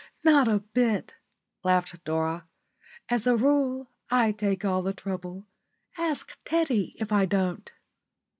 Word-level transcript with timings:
"Not 0.23 0.47
a 0.47 0.61
bit," 0.61 1.13
laughed 1.63 2.03
Dora. 2.05 2.47
"As 3.07 3.27
a 3.27 3.35
rule, 3.35 3.91
I 4.09 4.31
take 4.31 4.65
all 4.65 4.81
the 4.81 4.93
trouble. 4.95 5.45
Ask 5.95 6.39
Teddy 6.43 6.95
if 6.99 7.11
I 7.11 7.27
don't." 7.27 7.71